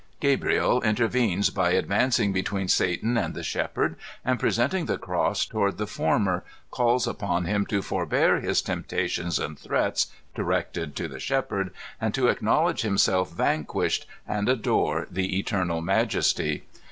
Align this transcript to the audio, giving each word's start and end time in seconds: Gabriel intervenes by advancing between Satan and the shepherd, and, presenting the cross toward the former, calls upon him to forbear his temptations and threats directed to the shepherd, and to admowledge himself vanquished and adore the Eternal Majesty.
Gabriel 0.19 0.81
intervenes 0.81 1.51
by 1.51 1.73
advancing 1.73 2.33
between 2.33 2.67
Satan 2.67 3.19
and 3.19 3.35
the 3.35 3.43
shepherd, 3.43 3.95
and, 4.25 4.39
presenting 4.39 4.87
the 4.87 4.97
cross 4.97 5.45
toward 5.45 5.77
the 5.77 5.85
former, 5.85 6.43
calls 6.71 7.05
upon 7.05 7.45
him 7.45 7.67
to 7.67 7.83
forbear 7.83 8.39
his 8.39 8.63
temptations 8.63 9.37
and 9.37 9.59
threats 9.59 10.07
directed 10.33 10.95
to 10.95 11.07
the 11.07 11.19
shepherd, 11.19 11.71
and 12.01 12.15
to 12.15 12.29
admowledge 12.29 12.81
himself 12.81 13.31
vanquished 13.31 14.07
and 14.27 14.49
adore 14.49 15.05
the 15.11 15.37
Eternal 15.37 15.81
Majesty. 15.81 16.63